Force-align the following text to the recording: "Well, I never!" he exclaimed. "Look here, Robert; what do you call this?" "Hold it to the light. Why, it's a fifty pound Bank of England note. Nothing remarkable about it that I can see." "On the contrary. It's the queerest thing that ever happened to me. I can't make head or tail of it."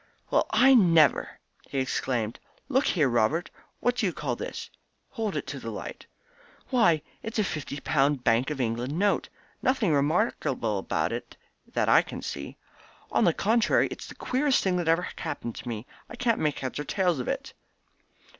"Well, 0.31 0.47
I 0.49 0.73
never!" 0.73 1.37
he 1.69 1.77
exclaimed. 1.77 2.39
"Look 2.69 2.85
here, 2.85 3.07
Robert; 3.07 3.51
what 3.81 3.97
do 3.97 4.07
you 4.07 4.13
call 4.13 4.35
this?" 4.35 4.71
"Hold 5.11 5.35
it 5.37 5.45
to 5.45 5.59
the 5.59 5.69
light. 5.69 6.07
Why, 6.71 7.03
it's 7.21 7.37
a 7.37 7.43
fifty 7.43 7.79
pound 7.79 8.23
Bank 8.23 8.49
of 8.49 8.59
England 8.59 8.97
note. 8.97 9.29
Nothing 9.61 9.93
remarkable 9.93 10.79
about 10.79 11.11
it 11.11 11.37
that 11.71 11.87
I 11.87 12.01
can 12.01 12.23
see." 12.23 12.57
"On 13.11 13.25
the 13.25 13.31
contrary. 13.33 13.89
It's 13.91 14.07
the 14.07 14.15
queerest 14.15 14.63
thing 14.63 14.77
that 14.77 14.87
ever 14.87 15.07
happened 15.19 15.53
to 15.57 15.69
me. 15.69 15.85
I 16.09 16.15
can't 16.15 16.39
make 16.39 16.57
head 16.57 16.79
or 16.79 16.83
tail 16.83 17.21
of 17.21 17.27
it." 17.27 17.53